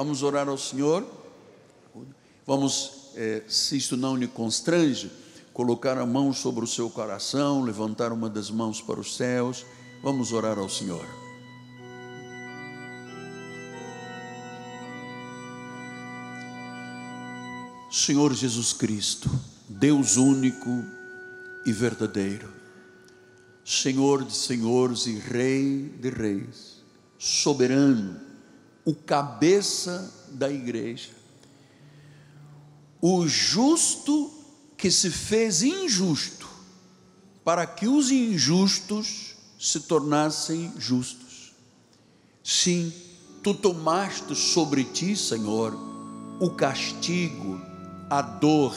[0.00, 1.06] Vamos orar ao Senhor.
[2.46, 5.12] Vamos, eh, se isto não lhe constrange,
[5.52, 9.66] colocar a mão sobre o seu coração, levantar uma das mãos para os céus.
[10.02, 11.04] Vamos orar ao Senhor.
[17.92, 19.28] Senhor Jesus Cristo,
[19.68, 20.82] Deus único
[21.66, 22.48] e verdadeiro,
[23.62, 26.76] Senhor de senhores e Rei de reis,
[27.18, 28.29] soberano,
[28.90, 31.10] o cabeça da igreja,
[33.00, 34.28] o justo
[34.76, 36.48] que se fez injusto,
[37.44, 41.52] para que os injustos se tornassem justos.
[42.42, 42.92] Sim,
[43.44, 45.72] tu tomaste sobre ti, Senhor,
[46.40, 47.60] o castigo,
[48.10, 48.74] a dor,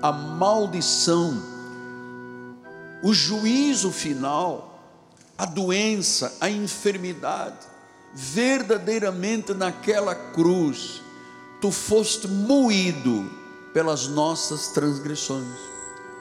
[0.00, 1.36] a maldição,
[3.02, 4.82] o juízo final,
[5.36, 7.73] a doença, a enfermidade,
[8.14, 11.02] verdadeiramente naquela cruz,
[11.60, 13.28] tu foste moído
[13.72, 15.58] pelas nossas transgressões.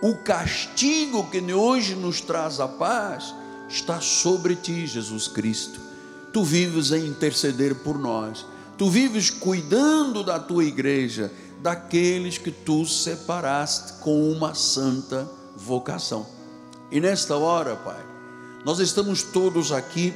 [0.01, 3.33] O castigo que hoje nos traz a paz
[3.69, 5.79] está sobre ti, Jesus Cristo.
[6.33, 8.45] Tu vives a interceder por nós.
[8.77, 16.25] Tu vives cuidando da tua igreja, daqueles que tu separaste com uma santa vocação.
[16.91, 18.03] E nesta hora, Pai,
[18.65, 20.13] nós estamos todos aqui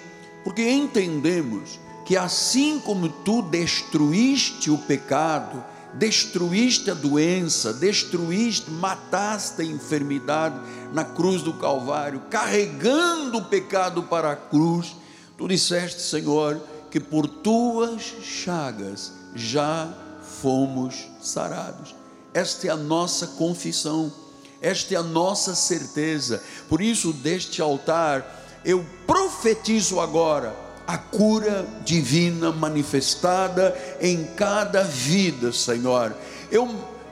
[0.47, 5.61] porque entendemos que assim como tu destruíste o pecado,
[5.95, 10.57] destruíste a doença, destruíste, mataste a enfermidade
[10.93, 14.95] na cruz do Calvário, carregando o pecado para a cruz.
[15.37, 19.93] Tu disseste, Senhor, que por tuas chagas já
[20.41, 21.93] fomos sarados.
[22.33, 24.13] Esta é a nossa confissão,
[24.61, 26.41] esta é a nossa certeza.
[26.69, 30.53] Por isso, deste altar, eu profetizo agora
[30.85, 36.13] a cura divina manifestada em cada vida, Senhor.
[36.51, 36.67] Eu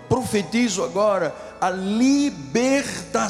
[0.09, 3.29] profetizo agora a libertação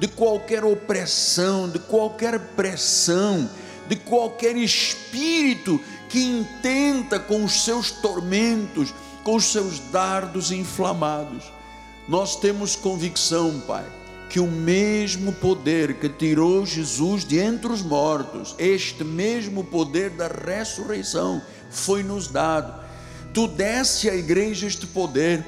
[0.00, 3.48] de qualquer opressão, de qualquer pressão,
[3.86, 11.44] de qualquer espírito que intenta com os seus tormentos, com os seus dardos inflamados.
[12.08, 13.84] Nós temos convicção, Pai
[14.34, 20.26] que o mesmo poder que tirou Jesus de entre os mortos, este mesmo poder da
[20.26, 21.40] ressurreição,
[21.70, 22.82] foi nos dado.
[23.32, 25.46] Tu deste à igreja este poder,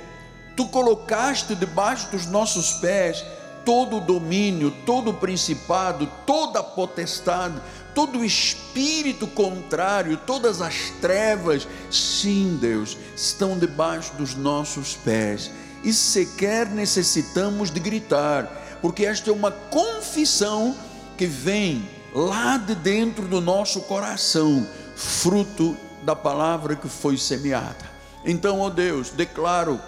[0.57, 3.25] tu colocaste debaixo dos nossos pés
[3.65, 7.61] todo o domínio, todo o principado, toda a potestade,
[7.93, 15.51] todo o espírito contrário, todas as trevas, sim, Deus, estão debaixo dos nossos pés.
[15.83, 20.77] E sequer necessitamos de gritar, porque esta é uma confissão
[21.17, 27.97] que vem lá de dentro do nosso coração, fruto da palavra que foi semeada.
[28.25, 29.81] Então, ó Deus, declaro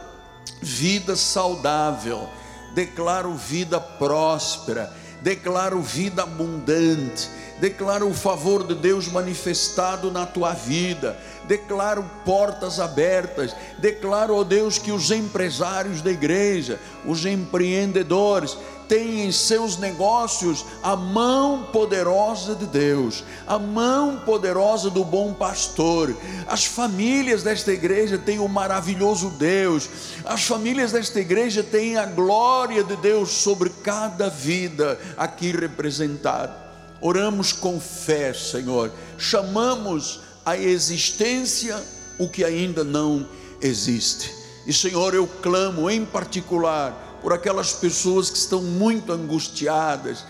[0.60, 2.28] vida saudável,
[2.74, 7.28] declaro vida próspera, declaro vida abundante,
[7.60, 14.78] declaro o favor de Deus manifestado na tua vida, declaro portas abertas, declaro, ó Deus,
[14.78, 18.56] que os empresários da igreja, os empreendedores,
[18.88, 26.16] tem em seus negócios a mão poderosa de Deus, a mão poderosa do bom pastor.
[26.46, 29.88] As famílias desta igreja têm o maravilhoso Deus,
[30.24, 36.67] as famílias desta igreja têm a glória de Deus sobre cada vida aqui representada.
[37.00, 41.80] Oramos com fé, Senhor, chamamos a existência
[42.18, 43.28] o que ainda não
[43.60, 44.34] existe.
[44.66, 50.24] E Senhor, eu clamo em particular por aquelas pessoas que estão muito angustiadas,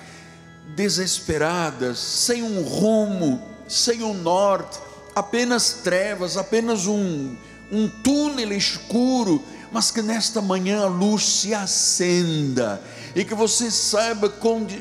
[0.76, 4.78] desesperadas, sem um rumo, sem um norte,
[5.14, 7.34] apenas trevas, apenas um,
[7.72, 9.42] um túnel escuro,
[9.72, 12.80] mas que nesta manhã a luz se acenda
[13.14, 14.32] e que você saiba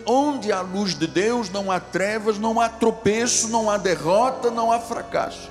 [0.05, 4.71] onde há luz de Deus não há trevas, não há tropeço, não há derrota, não
[4.71, 5.49] há fracasso.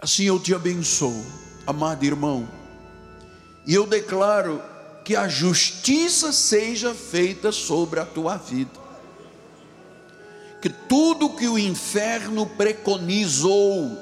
[0.00, 1.24] Assim eu te abençoo,
[1.66, 2.48] amado irmão,
[3.66, 4.60] e eu declaro
[5.04, 8.80] que a justiça seja feita sobre a tua vida.
[10.60, 13.98] Que tudo que o inferno preconizou,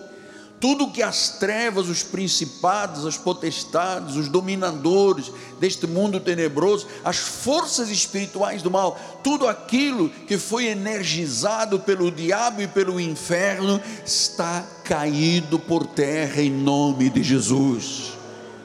[0.61, 7.89] tudo que as trevas, os principados, as potestades, os dominadores deste mundo tenebroso, as forças
[7.89, 15.59] espirituais do mal, tudo aquilo que foi energizado pelo diabo e pelo inferno, está caído
[15.59, 18.12] por terra em nome de Jesus.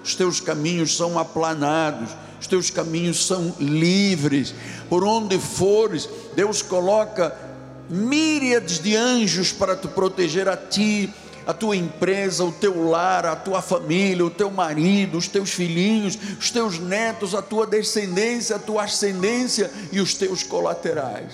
[0.04, 2.12] Os teus caminhos são aplanados
[2.46, 4.54] os teus caminhos são livres.
[4.88, 7.36] Por onde fores, Deus coloca
[7.90, 11.12] míriades de anjos para te proteger a ti,
[11.46, 16.18] a tua empresa, o teu lar, a tua família, o teu marido, os teus filhinhos,
[16.40, 21.34] os teus netos, a tua descendência, a tua ascendência e os teus colaterais.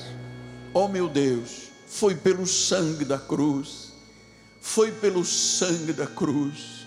[0.73, 3.93] Oh meu Deus, foi pelo sangue da cruz,
[4.59, 6.81] foi pelo sangue da cruz.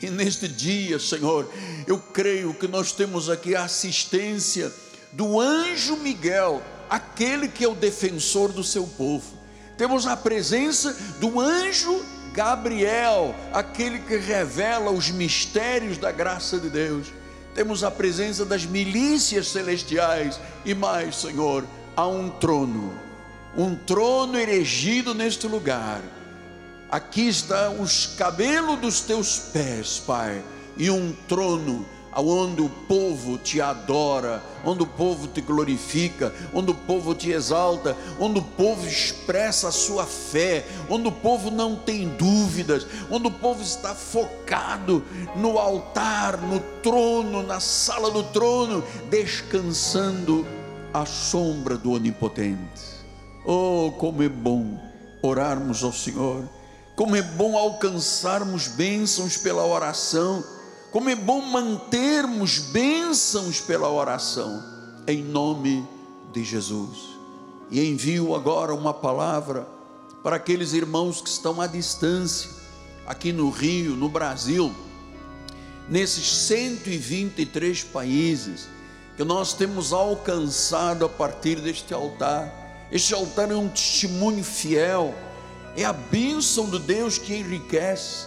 [0.00, 1.48] E neste dia, Senhor,
[1.86, 4.72] eu creio que nós temos aqui a assistência
[5.12, 6.60] do anjo Miguel,
[6.90, 9.38] aquele que é o defensor do seu povo.
[9.78, 17.12] Temos a presença do anjo Gabriel, aquele que revela os mistérios da graça de Deus.
[17.54, 22.98] Temos a presença das milícias celestiais e mais, Senhor, há um trono,
[23.56, 26.00] um trono erigido neste lugar.
[26.90, 30.42] Aqui está os cabelos dos teus pés, Pai,
[30.76, 31.86] e um trono
[32.20, 37.96] onde o povo te adora, onde o povo te glorifica, onde o povo te exalta,
[38.18, 43.30] onde o povo expressa a sua fé, onde o povo não tem dúvidas, onde o
[43.30, 45.02] povo está focado
[45.36, 50.46] no altar, no trono, na sala do trono, descansando
[50.92, 52.92] à sombra do Onipotente.
[53.44, 54.78] Oh, como é bom
[55.22, 56.44] orarmos ao Senhor,
[56.94, 60.44] como é bom alcançarmos bênçãos pela oração
[60.92, 64.62] como é bom mantermos bênçãos pela oração,
[65.08, 65.88] em nome
[66.30, 67.16] de Jesus.
[67.70, 69.66] E envio agora uma palavra
[70.22, 72.50] para aqueles irmãos que estão à distância,
[73.06, 74.70] aqui no Rio, no Brasil,
[75.88, 78.68] nesses 123 países
[79.16, 82.52] que nós temos alcançado a partir deste altar.
[82.90, 85.14] Este altar é um testemunho fiel,
[85.74, 88.26] é a bênção de Deus que enriquece.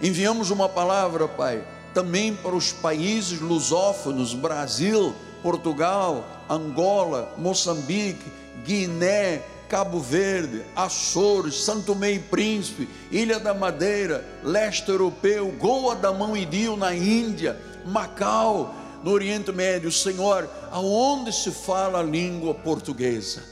[0.00, 8.30] Enviamos uma palavra, Pai, também para os países lusófonos, Brasil, Portugal, Angola, Moçambique,
[8.64, 16.12] Guiné, Cabo Verde, Açores, Santo Tomé e Príncipe, Ilha da Madeira, leste europeu, Goa da
[16.12, 22.54] Mão e Dio na Índia, Macau, no Oriente Médio, Senhor, aonde se fala a língua
[22.54, 23.42] portuguesa,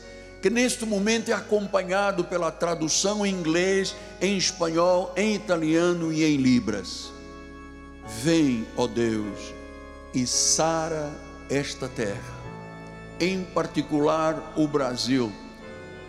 [0.41, 6.37] que neste momento é acompanhado pela tradução em inglês, em espanhol, em italiano e em
[6.37, 7.13] libras.
[8.07, 9.55] Vem, ó Deus,
[10.13, 11.13] e sara
[11.49, 12.43] esta terra,
[13.21, 15.33] em particular o Brasil,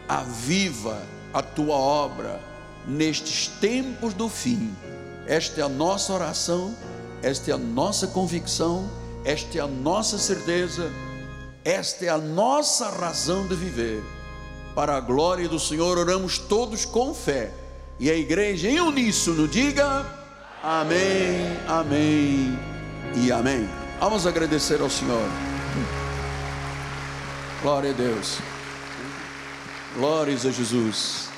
[0.07, 1.01] aviva
[1.34, 2.40] a tua obra
[2.88, 4.75] nestes tempos do fim.
[5.28, 6.75] Esta é a nossa oração,
[7.22, 8.90] esta é a nossa convicção,
[9.24, 10.92] esta é a nossa certeza,
[11.63, 14.04] esta é a nossa razão de viver.
[14.75, 17.51] Para a glória do Senhor, oramos todos com fé.
[18.00, 20.23] E a igreja em uníssono diga.
[20.63, 22.57] Amém, amém
[23.13, 23.69] e amém.
[24.00, 25.27] Vamos agradecer ao Senhor.
[27.62, 28.38] Glória a Deus.
[29.94, 31.32] Glórias a Jesus.